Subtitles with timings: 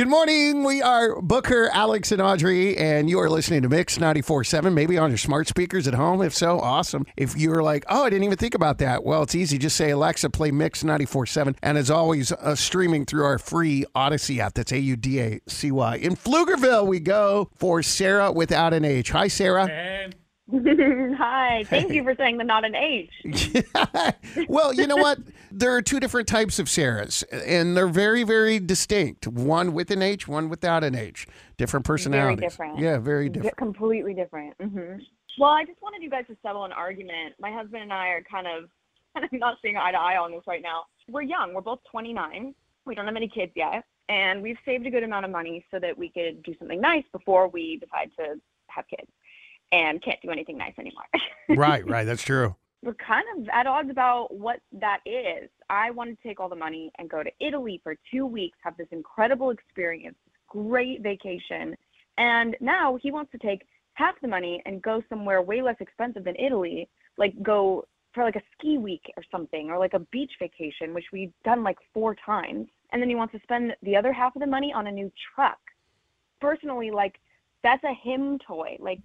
[0.00, 0.64] Good morning.
[0.64, 5.10] We are Booker, Alex, and Audrey, and you are listening to Mix 94.7, maybe on
[5.10, 6.22] your smart speakers at home.
[6.22, 7.04] If so, awesome.
[7.18, 9.58] If you're like, oh, I didn't even think about that, well, it's easy.
[9.58, 11.54] Just say, Alexa, play Mix 94.7.
[11.62, 14.54] And as always, uh, streaming through our free Audacy app.
[14.54, 15.96] That's A U D A C Y.
[15.96, 19.10] In Pflugerville, we go for Sarah without an H.
[19.10, 20.10] Hi, Sarah.
[21.16, 21.64] Hi.
[21.68, 23.10] Thank you for saying the not an H.
[24.48, 25.18] well, you know what?
[25.50, 29.26] There are two different types of Sarahs, and they're very, very distinct.
[29.26, 31.26] One with an H, one without an H.
[31.56, 32.38] Different personalities.
[32.38, 32.78] Very different.
[32.78, 33.56] Yeah, very Di- different.
[33.56, 34.54] completely different.
[34.60, 34.96] hmm
[35.38, 37.34] Well, I just wanted you guys to settle an argument.
[37.40, 38.68] My husband and I are kind of
[39.14, 40.84] kind of not seeing eye to eye on this right now.
[41.08, 41.54] We're young.
[41.54, 42.54] We're both 29.
[42.86, 45.78] We don't have any kids yet, and we've saved a good amount of money so
[45.80, 49.10] that we could do something nice before we decide to have kids.
[49.72, 51.04] And can't do anything nice anymore.
[51.48, 52.04] right, right.
[52.04, 52.56] That's true.
[52.82, 55.48] we're kind of at odds about what that is.
[55.68, 58.76] I wanted to take all the money and go to Italy for two weeks, have
[58.76, 61.76] this incredible experience, this great vacation.
[62.18, 66.24] And now he wants to take half the money and go somewhere way less expensive
[66.24, 66.88] than Italy,
[67.18, 71.06] like go for like a ski week or something, or like a beach vacation, which
[71.12, 72.66] we've done like four times.
[72.92, 75.12] And then he wants to spend the other half of the money on a new
[75.34, 75.58] truck.
[76.40, 77.20] Personally, like
[77.62, 78.76] that's a him toy.
[78.80, 79.02] Like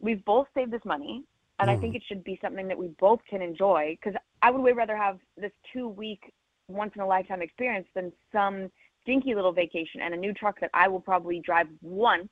[0.00, 1.24] we've both saved this money
[1.58, 4.60] and I think it should be something that we both can enjoy because I would
[4.62, 6.32] way rather have this two week
[6.68, 8.70] once in a lifetime experience than some
[9.02, 12.28] stinky little vacation and a new truck that I will probably drive once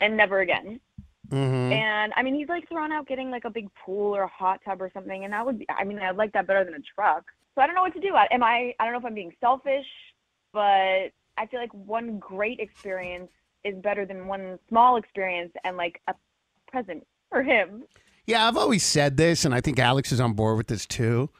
[0.00, 0.80] and never again.
[1.30, 4.28] hmm And I mean, he's like thrown out getting like a big pool or a
[4.28, 6.74] hot tub or something, and that would be, I mean, I'd like that better than
[6.74, 7.24] a truck.
[7.54, 8.14] So I don't know what to do.
[8.14, 8.74] I- Am I?
[8.78, 9.86] I don't know if I'm being selfish,
[10.52, 13.30] but I feel like one great experience
[13.64, 16.14] is better than one small experience and like a
[16.66, 17.84] present for him.
[18.26, 21.30] Yeah, I've always said this, and I think Alex is on board with this too.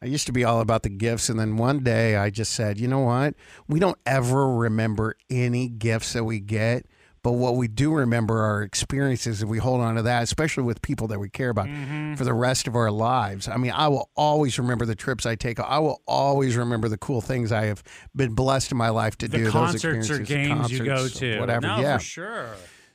[0.00, 2.78] I used to be all about the gifts, and then one day I just said,
[2.78, 3.34] you know what?
[3.66, 6.86] We don't ever remember any gifts that we get,
[7.24, 10.80] but what we do remember are experiences, and we hold on to that, especially with
[10.82, 12.14] people that we care about mm-hmm.
[12.14, 13.48] for the rest of our lives.
[13.48, 15.58] I mean, I will always remember the trips I take.
[15.58, 17.82] I will always remember the cool things I have
[18.14, 19.44] been blessed in my life to The do.
[19.44, 21.40] those concerts or experiences, games you go to.
[21.40, 21.66] whatever.
[21.66, 22.50] No, yeah, for sure.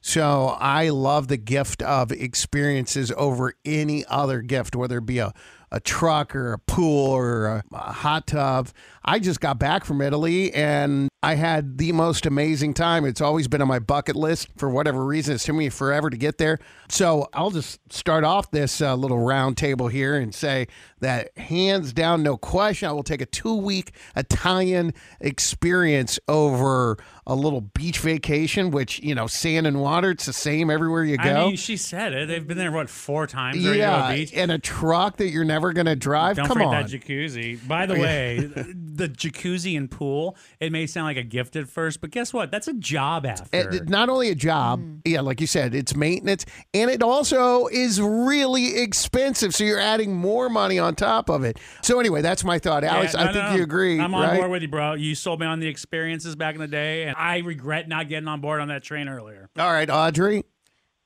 [0.05, 5.33] So I love the gift of experiences over any other gift, whether it be a,
[5.73, 8.69] a truck or a pool or a, a hot tub.
[9.03, 13.05] I just got back from Italy and I had the most amazing time.
[13.05, 15.35] It's always been on my bucket list for whatever reason.
[15.35, 16.59] It's taken me forever to get there.
[16.89, 20.67] So I'll just start off this uh, little round table here and say
[20.99, 27.35] that hands down, no question, I will take a two week Italian experience over a
[27.35, 31.29] little beach vacation, which, you know, sand and water, it's the same everywhere you go.
[31.29, 32.27] I mean, she said it.
[32.27, 34.33] They've been there what four times yeah, a beach.
[34.33, 36.35] and a truck that you're never going to drive.
[36.35, 36.81] Don't Come forget on.
[36.83, 37.65] that jacuzzi.
[37.65, 40.35] By the way, the jacuzzi and pool.
[40.59, 42.51] It may sound like a gift at first, but guess what?
[42.51, 43.47] That's a job after.
[43.75, 44.99] It- not only a job, mm.
[45.05, 49.53] yeah, like you said, it's maintenance, and it also is really expensive.
[49.55, 51.59] So you're adding more money on top of it.
[51.83, 53.13] So anyway, that's my thought, Yeah, Alex.
[53.13, 53.55] no, I no, think no.
[53.55, 54.39] you agree, I'm on right?
[54.39, 54.95] board with you, bro.
[54.95, 58.27] You sold me on the experiences back in the day, and I regret not getting
[58.27, 59.49] on board on that train earlier.
[59.57, 60.43] All right, Audrey.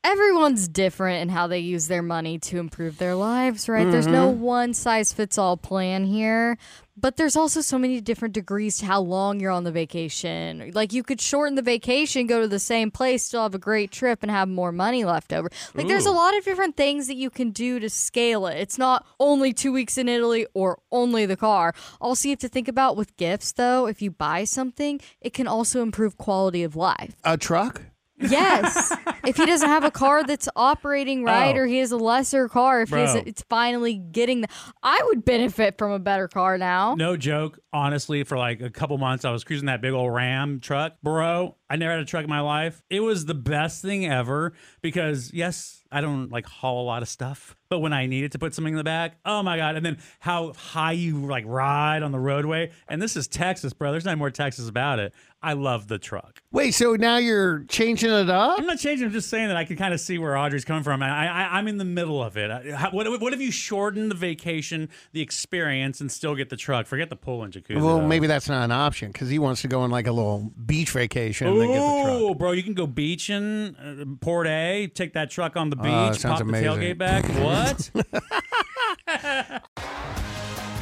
[0.08, 3.92] Everyone's different in how they use their money to improve their lives, right?
[3.92, 4.40] There's no Mm-hmm.
[4.42, 6.58] one size fits all plan here,
[6.96, 10.72] but there's also so many different degrees to how long you're on the vacation.
[10.74, 13.92] Like you could shorten the vacation, go to the same place, still have a great
[13.92, 15.50] trip, and have more money left over.
[15.76, 18.58] Like there's a lot of different things that you can do to scale it.
[18.58, 21.74] It's not only two weeks in Italy or only the car.
[22.00, 25.48] Also, you have to think about with gifts, though, if you buy something, it can
[25.48, 27.14] also improve quality of life.
[27.26, 27.82] A truck?
[28.20, 28.96] Yes.
[29.26, 31.26] if he doesn't have a car that's operating oh.
[31.26, 31.60] right, Oh.
[31.60, 34.48] or he has a lesser car, if he has it's finally getting the,
[34.82, 36.96] I would benefit from a better car now.
[36.96, 37.60] No joke.
[37.72, 40.94] Honestly, for like a couple months, I was cruising that big old Ram truck.
[41.04, 42.82] Bro, I never had a truck in my life.
[42.90, 47.10] It was the best thing ever because, yes, I don't like haul a lot of
[47.10, 49.76] stuff, but when I needed to put something in the back, oh my God.
[49.76, 52.72] And then how high you like ride on the roadway.
[52.88, 53.92] And this is Texas, bro.
[53.92, 55.14] There's not more Texas about it.
[55.42, 56.42] I love the truck.
[56.52, 58.60] Wait, so now you're changing it up?
[58.60, 59.06] I'm not changing.
[59.06, 61.04] I'm just saying that I can kind of see where Audrey's coming from.
[61.04, 62.50] I, I, I'm in the middle of it.
[62.50, 66.88] I- What, what if you shorten the vacation, the experience, and still get the truck?
[66.88, 67.76] Forget the pool and jacuzzi.
[67.80, 68.08] Well, though.
[68.08, 70.90] maybe that's not an option because he wants to go on like a little beach
[70.92, 72.22] vacation and then get the truck.
[72.22, 75.86] Oh, bro, you can go beaching, uh, Port A, take that truck on the beach,
[75.88, 76.80] Oh, that sounds pop amazing.
[76.80, 77.26] the tailgate back.
[77.38, 77.90] What?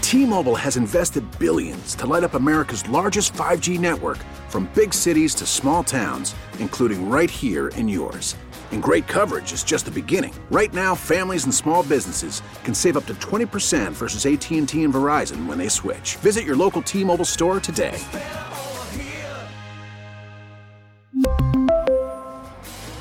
[0.01, 4.17] T-Mobile has invested billions to light up America's largest 5G network
[4.49, 8.35] from big cities to small towns, including right here in yours.
[8.71, 10.33] And great coverage is just the beginning.
[10.51, 15.45] Right now, families and small businesses can save up to 20% versus AT&T and Verizon
[15.47, 16.15] when they switch.
[16.17, 17.97] Visit your local T-Mobile store today.